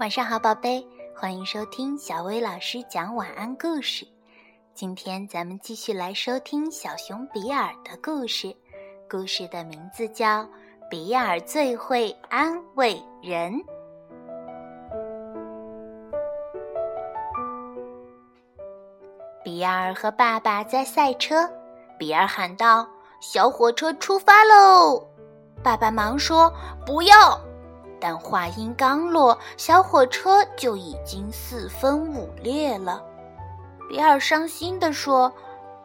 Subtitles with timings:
[0.00, 4.04] 晚上好，宝贝，欢迎收听小薇老师讲晚安故事。
[4.74, 8.52] 今天咱们继续来收听小熊比尔的故事，
[9.08, 10.42] 故事的名字叫
[10.90, 13.52] 《比尔最会安慰人》。
[19.44, 21.48] 比尔和爸爸在赛车，
[21.96, 22.84] 比尔喊道
[23.22, 25.06] ：“小火车出发喽！”
[25.62, 26.52] 爸爸忙说
[26.84, 27.40] ：“不要。”
[28.06, 33.02] 但话音刚落，小火车就已经四分五裂了。
[33.88, 35.32] 比尔伤心地说：“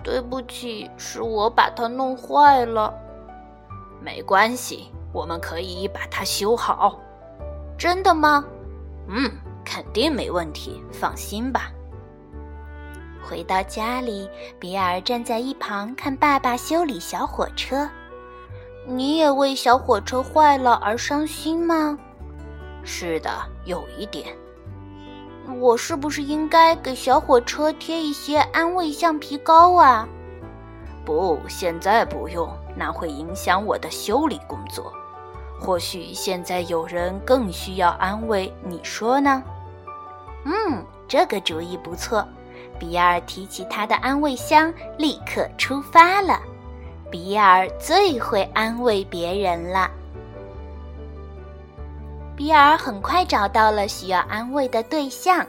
[0.03, 2.93] 对不起，是我把它弄坏了。”
[4.03, 6.99] 没关系，我们可以把它修好。
[7.77, 8.43] 真的吗？
[9.07, 9.31] 嗯，
[9.63, 11.71] 肯定没问题，放心吧。
[13.23, 17.89] 回到家里，比尔站在一旁看爸爸修理小火车。
[18.85, 21.97] 你也为小火车坏了而伤心吗？
[22.91, 23.29] 是的，
[23.65, 24.35] 有一点。
[25.59, 30.07] 我是不是应该给小火车贴一些安慰橡皮膏啊？
[31.05, 34.91] 不，现在不用，那会影响我的修理工作。
[35.59, 39.43] 或许现在有人更需要安慰，你说呢？
[40.45, 42.27] 嗯，这个主意不错。
[42.79, 46.39] 比尔提起他的安慰箱，立刻出发了。
[47.11, 49.91] 比尔最会安慰别人了。
[52.39, 55.45] 比尔很快找到了需要安慰的对象，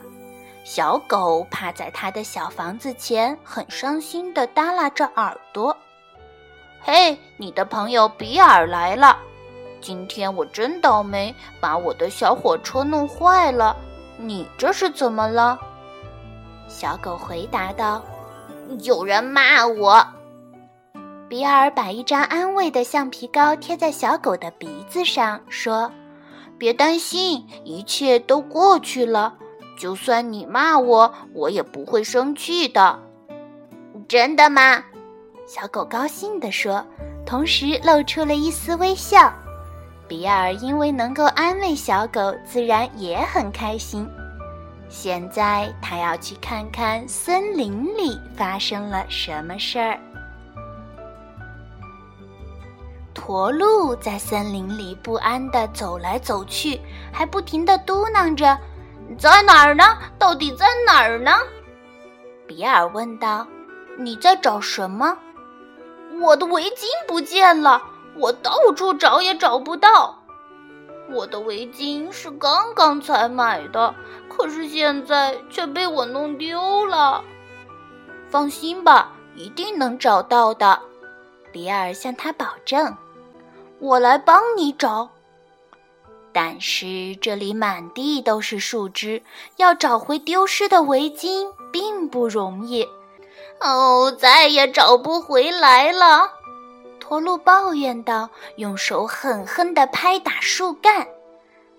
[0.65, 5.73] 小狗趴在他的小房子前，很伤心地耷拉着耳朵。
[6.83, 9.17] “嘿，你的朋友比尔来了！
[9.79, 13.73] 今天我真倒霉，把我的小火车弄坏了。
[14.17, 15.57] 你这是怎么了？”
[16.67, 18.03] 小狗回答道
[18.83, 20.05] ：“有人骂我。”
[21.29, 25.89] 比尔把一张安慰的橡皮膏贴在小狗的鼻子上，说。
[26.61, 29.33] 别担心，一切都过去了。
[29.79, 32.99] 就算你骂我，我也不会生气的。
[34.07, 34.83] 真的吗？
[35.47, 36.85] 小狗高兴地说，
[37.25, 39.33] 同时露出了一丝微笑。
[40.07, 44.07] 比尔因为能够安慰小狗，自然也很开心。
[44.87, 49.99] 现在他要去看看森林里发生了什么事儿。
[53.13, 56.79] 驼鹿在森林里不安地走来走去，
[57.11, 58.57] 还不停地嘟囔着
[59.19, 59.83] ：“在哪儿呢？
[60.17, 61.31] 到底在哪儿呢？”
[62.47, 63.45] 比尔问道
[63.99, 65.17] ：“你在找什么
[66.21, 67.81] ？”“我的围巾不见了，
[68.17, 70.17] 我到处找也找不到。
[71.09, 73.93] 我的围巾是刚刚才买的，
[74.29, 77.23] 可是现在却被我弄丢了。
[78.31, 80.79] ”“放心吧，一定能找到的。”
[81.51, 82.95] 比尔向他保证
[83.79, 85.09] ：“我来帮你找。”
[86.33, 89.21] 但是这里满地都是树枝，
[89.57, 92.87] 要找回丢失的围巾并不容易。
[93.59, 96.31] 哦，再也找不回来了！
[96.99, 101.05] 驼鹿抱怨道，用手狠狠地拍打树干。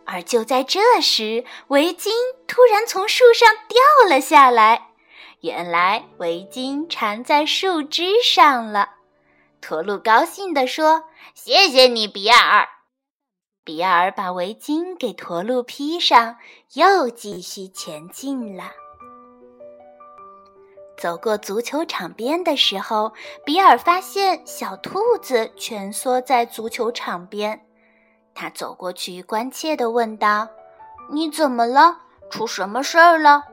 [0.04, 2.10] 而就在这时，围巾
[2.46, 4.88] 突然从树上掉了下来。
[5.40, 8.90] 原来围巾缠在树枝上了。
[9.62, 12.68] 驼鹿高兴地说：“谢谢你，比尔。”
[13.64, 16.36] 比尔把围巾给驼鹿披上，
[16.72, 18.72] 又继续前进了。
[20.98, 23.12] 走过足球场边的时候，
[23.46, 27.64] 比尔发现小兔子蜷缩在足球场边。
[28.34, 30.48] 他走过去，关切地问道
[31.08, 31.98] ：“你怎么了？
[32.30, 33.44] 出什么事儿了？”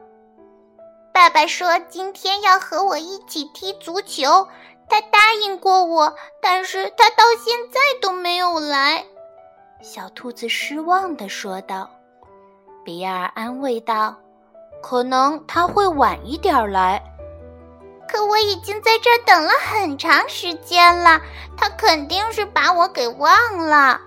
[1.14, 4.48] 爸爸说：“今天要和我一起踢足球。”
[4.90, 9.04] 他答应过我，但是他到现在都没有来。
[9.80, 11.88] 小兔子失望地说道。
[12.84, 14.16] 比尔安慰道
[14.82, 17.00] ：“可能他会晚一点来。”
[18.08, 21.20] 可我已经在这儿等了很长时间了，
[21.56, 24.00] 他肯定是把我给忘了。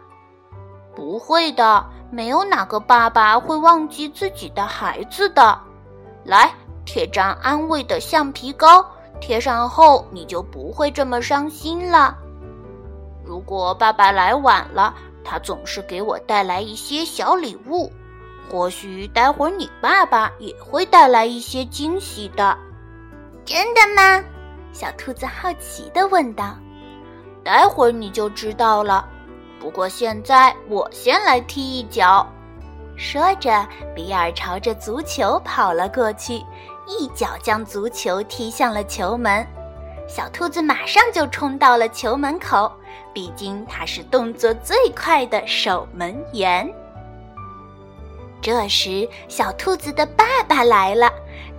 [0.94, 5.58] 不会的，没有哪个爸爸会忘记自己的孩子的。
[6.26, 6.54] 来，
[6.84, 8.86] 贴张安慰的橡皮膏。
[9.20, 12.18] 贴上后，你就不会这么伤心了。
[13.24, 14.94] 如果爸爸来晚了，
[15.24, 17.92] 他总是给我带来一些小礼物。
[18.50, 22.58] 或许待会儿你爸爸也会带来一些惊喜的。
[23.46, 24.24] 真的吗？
[24.74, 26.56] 小兔子好奇地问道。
[27.44, 29.08] 待会儿你就知道了。
[29.60, 32.28] 不过现在我先来踢一脚。
[32.96, 33.66] 说着，
[33.96, 36.44] 比尔朝着足球跑了过去。
[36.86, 39.46] 一脚将足球踢向了球门，
[40.08, 42.72] 小兔子马上就冲到了球门口，
[43.14, 46.70] 毕竟它是动作最快的守门员。
[48.42, 51.10] 这时，小兔子的爸爸来了，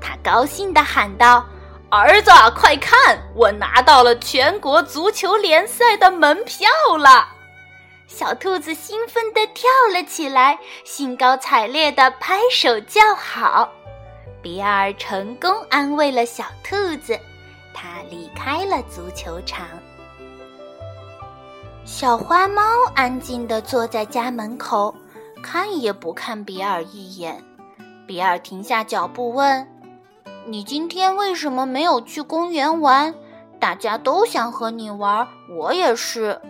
[0.00, 1.43] 他高兴地喊道
[1.91, 6.69] ：“儿子，快看，我拿到了全国足球联赛的门票
[6.99, 7.27] 了！”
[8.06, 13.73] 小兔子兴奋地跳了起来，兴高采烈地拍手叫好。
[14.44, 17.19] 比尔成功安慰了小兔子，
[17.73, 19.67] 他离开了足球场。
[21.87, 22.62] 小花猫
[22.94, 24.94] 安静地坐在家门口。
[25.43, 27.43] 看也不看比尔一眼，
[28.06, 29.67] 比尔停下脚步问
[30.46, 33.14] ：“你今天为什么没有去公园玩？
[33.61, 36.41] 大家都想和你玩，我也是。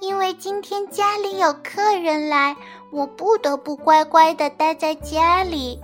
[0.00, 2.56] 因为今天家里有客人来，
[2.90, 5.80] 我不得不乖乖的待在家里。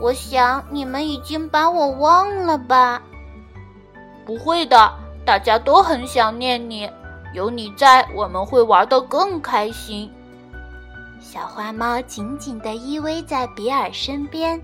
[0.00, 3.02] 我想你们已经把我忘了吧？
[4.24, 4.92] 不会的，
[5.24, 6.90] 大家都很想念你，
[7.32, 10.10] 有你在，我们会玩得更开心。”
[11.18, 14.60] 小花猫紧紧地依偎在比尔身边，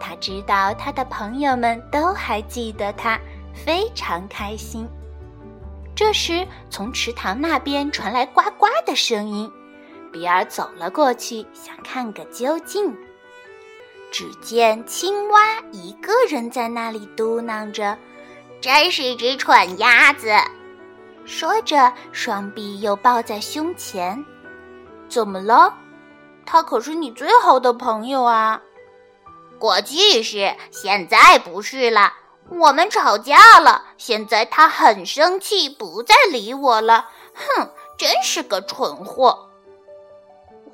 [0.00, 3.18] 它知道它的朋友们都还记得它，
[3.52, 4.88] 非常开心。
[5.94, 9.50] 这时，从池塘那边传来呱呱的声音，
[10.12, 12.96] 比尔走了过去，想看个究竟。
[14.10, 17.96] 只见青蛙一个人在那里嘟囔着
[18.60, 20.28] ：“真是只蠢鸭子。”
[21.26, 24.24] 说着，双臂又抱在胸前。
[25.08, 25.74] 怎么了？
[26.46, 28.62] 他可是你最好的朋友啊！
[29.58, 32.14] 过去是，现在不是了。
[32.48, 37.10] 我们吵架了，现在他很生气，不再理我了。
[37.34, 37.68] 哼，
[37.98, 39.47] 真是个蠢货。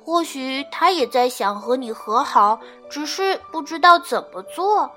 [0.05, 2.59] 或许他也在想和你和好，
[2.91, 4.91] 只是不知道怎么做。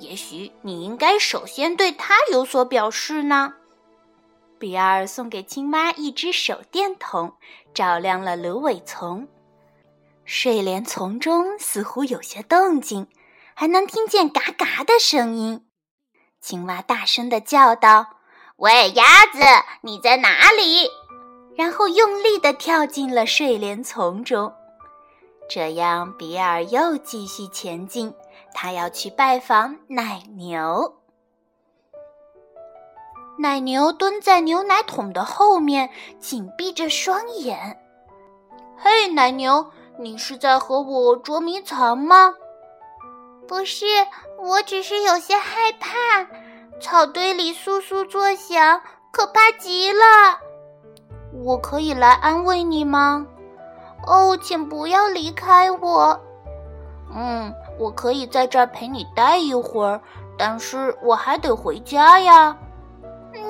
[0.00, 3.54] 也许你应该首先对他有所表示呢。
[4.58, 7.34] 比尔送给青蛙一只手电筒，
[7.72, 9.28] 照亮了芦苇丛。
[10.24, 13.06] 睡莲丛中似乎有些动静，
[13.54, 15.64] 还能听见嘎嘎的声音。
[16.40, 18.06] 青蛙大声地叫道
[18.58, 19.38] ：“喂，鸭子，
[19.82, 20.90] 你在哪里？”
[21.58, 24.54] 然后用力地跳进了睡莲丛中。
[25.50, 28.14] 这样，比尔又继续前进，
[28.54, 30.94] 他要去拜访奶牛。
[33.40, 35.90] 奶牛蹲在牛奶桶的后面，
[36.20, 37.80] 紧闭着双眼。
[38.78, 42.34] “嘿，奶牛！”你是在和我捉迷藏吗？
[43.48, 43.84] 不是，
[44.38, 45.88] 我只是有些害怕。
[46.80, 50.38] 草堆里簌簌作响，可怕极了。
[51.44, 53.26] 我可以来安慰你吗？
[54.06, 56.20] 哦，请不要离开我。
[57.14, 60.00] 嗯，我可以在这儿陪你待一会儿，
[60.36, 62.56] 但是我还得回家呀。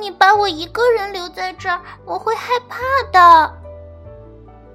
[0.00, 2.78] 你把我一个人留在这儿，我会害怕
[3.12, 3.54] 的。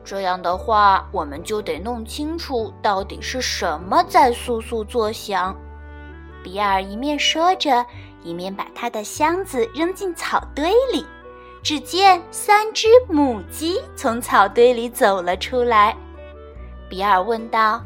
[0.04, 5.56] 这样的话，我们就得弄清楚到底是什么在簌簌作响。
[6.44, 7.86] 比尔一面说着，
[8.22, 11.06] 一面把他的箱子扔进草堆里。
[11.64, 15.96] 只见三只母鸡从草堆里走了出来。
[16.90, 17.82] 比尔问道：“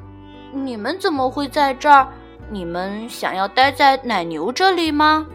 [0.52, 2.08] 你们怎么会在这儿？
[2.50, 5.26] 你们想要待在奶牛这里吗？”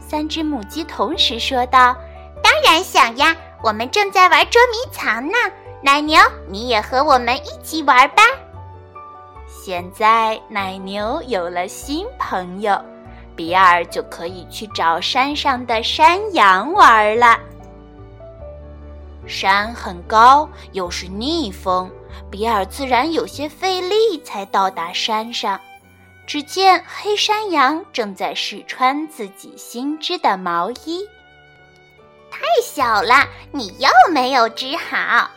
[0.00, 1.96] 三只母鸡同时说道
[2.42, 5.36] ：“当然想呀，我们正在玩捉迷藏呢。”
[5.82, 8.22] 奶牛，你也和我们一起玩吧。
[9.46, 12.80] 现在奶牛有了新朋友，
[13.36, 17.38] 比尔就可以去找山上的山羊玩了。
[19.28, 21.90] 山很高，又是逆风，
[22.30, 25.60] 比尔自然有些费力才到达山上。
[26.26, 31.08] 只见黑山羊正在试穿自己新织的毛衣，
[32.30, 35.30] 太小了，你又没有织好。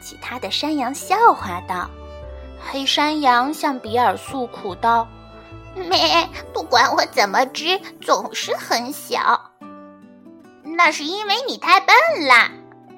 [0.00, 1.88] 其他的山羊笑话道
[2.60, 5.08] ：“黑山羊向比尔诉苦道
[5.74, 9.52] ：‘咩，不管我怎么织，总是很小。’
[10.62, 11.94] 那是因为你太笨
[12.26, 12.50] 了。”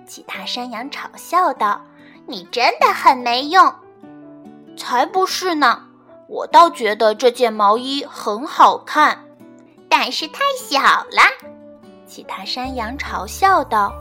[0.08, 1.80] 其他山羊嘲笑道
[2.26, 3.72] ：“你真的很没用。”
[4.76, 5.82] 才不是呢！
[6.28, 9.24] 我倒觉得这件毛衣很好看，
[9.88, 11.22] 但是太小了。
[12.06, 13.92] 其他山羊嘲笑道。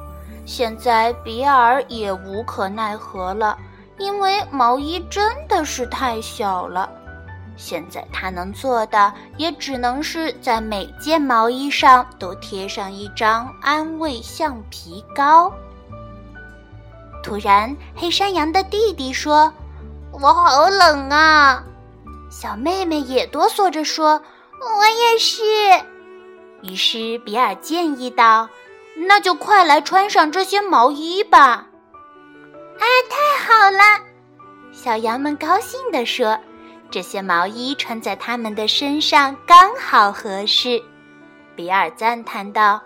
[0.45, 3.57] 现在比尔也无可奈何了，
[3.97, 6.89] 因为毛衣真的是太小了。
[7.57, 15.51] 现在他能做的也只能是在每件毛衣上都贴上一张安慰橡皮膏。
[17.27, 19.51] 突然，黑山羊的弟弟说
[20.21, 21.61] ：“我好冷啊！”
[22.31, 24.21] 小妹妹也哆嗦着说
[24.63, 25.43] ：“我也是。”
[26.63, 28.47] 于是比尔建议道。
[29.05, 31.67] 那就快来穿上这些毛衣吧！
[32.79, 33.79] 啊，太好了！
[34.71, 36.35] 小羊们高兴地说
[36.89, 40.81] ：“这些毛衣穿在它们的身上刚好合适。”
[41.55, 42.81] 比尔赞叹道：“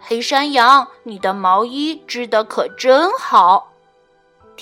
[0.00, 3.68] 黑山羊，你的毛衣织得可真好。”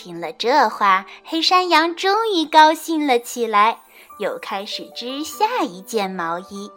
[0.02, 3.82] 听了这话，黑山羊终于高兴了起来，
[4.18, 6.72] 又开始织下一件毛衣。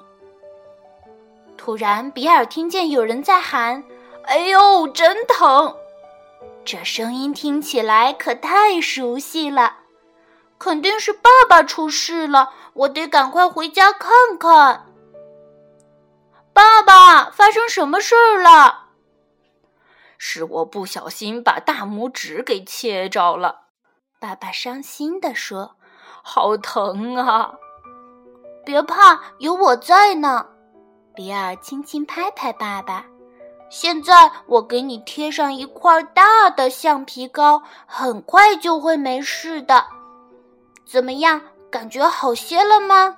[1.56, 3.82] 突然，比尔听见有人在喊
[4.28, 5.74] ：“哎呦，真疼！”
[6.66, 9.78] 这声音听起来可太熟悉了。
[10.60, 14.86] 肯定是爸爸出事了，我得赶快回家看看。
[16.52, 18.83] 爸爸，发生什么事儿了？
[20.26, 23.64] 是我不小心把大拇指给切着了。
[24.22, 25.76] 爸爸伤心地说
[26.24, 27.56] ：“好疼啊！”
[28.64, 30.46] 别怕，有我在呢。
[31.14, 33.06] 比尔轻轻拍拍爸爸。
[33.70, 39.88] 现在我给你贴上一块大的橡皮膏，很快就会没事的。
[40.86, 41.42] 怎么样？
[41.70, 43.18] 感觉好些了吗？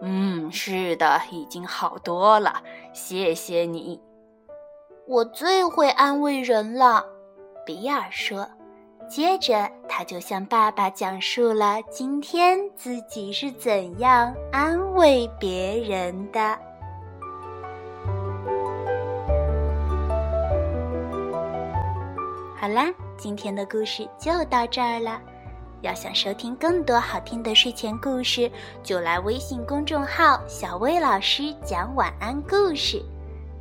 [0.00, 2.60] 嗯，是的，已经好多了。
[2.92, 4.00] 谢谢你。
[5.10, 7.02] 我最会安慰人了，
[7.64, 8.46] 比尔说。
[9.08, 16.58] 接着，他就向爸爸讲述了今天自己是怎样安慰别人的。
[22.54, 25.18] 好啦，今天的故事就到这儿了。
[25.80, 28.50] 要想收听更多好听的睡前故事，
[28.82, 33.02] 就来微信公众号“小薇老师讲晚安故事”，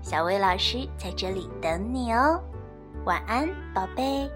[0.10, 2.42] 小薇老师在这里等你哦。
[3.04, 4.32] 晚安，宝贝。